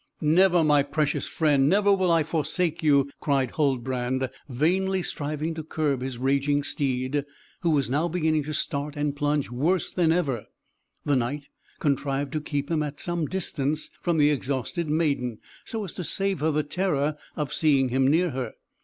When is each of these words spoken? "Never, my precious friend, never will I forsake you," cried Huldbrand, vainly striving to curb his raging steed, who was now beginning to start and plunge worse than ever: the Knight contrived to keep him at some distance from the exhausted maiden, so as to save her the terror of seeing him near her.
"Never, 0.19 0.63
my 0.63 0.81
precious 0.81 1.27
friend, 1.27 1.69
never 1.69 1.93
will 1.93 2.09
I 2.09 2.23
forsake 2.23 2.81
you," 2.81 3.11
cried 3.19 3.51
Huldbrand, 3.51 4.31
vainly 4.49 5.03
striving 5.03 5.53
to 5.53 5.63
curb 5.63 6.01
his 6.01 6.17
raging 6.17 6.63
steed, 6.63 7.23
who 7.59 7.69
was 7.69 7.87
now 7.87 8.07
beginning 8.07 8.41
to 8.45 8.53
start 8.53 8.95
and 8.97 9.15
plunge 9.15 9.51
worse 9.51 9.91
than 9.91 10.11
ever: 10.11 10.47
the 11.05 11.15
Knight 11.15 11.49
contrived 11.77 12.33
to 12.33 12.41
keep 12.41 12.71
him 12.71 12.81
at 12.81 12.99
some 12.99 13.27
distance 13.27 13.91
from 14.01 14.17
the 14.17 14.31
exhausted 14.31 14.89
maiden, 14.89 15.37
so 15.65 15.85
as 15.85 15.93
to 15.93 16.03
save 16.03 16.39
her 16.39 16.49
the 16.49 16.63
terror 16.63 17.15
of 17.35 17.53
seeing 17.53 17.89
him 17.89 18.07
near 18.07 18.31
her. 18.31 18.53